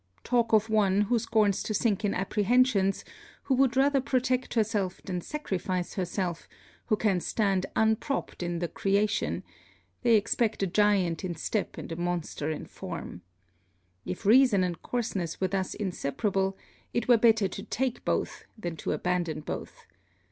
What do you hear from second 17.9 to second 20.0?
both than to abandon both.